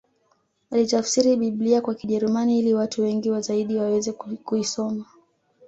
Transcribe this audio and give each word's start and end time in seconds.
Alitafsiri 0.71 1.35
Biblia 1.35 1.81
kwa 1.81 1.95
Kijerumani 1.95 2.59
ili 2.59 2.73
watu 2.73 3.01
wengi 3.01 3.41
zaidi 3.41 3.77
waweze 3.77 4.11
kuisoma 4.11 5.05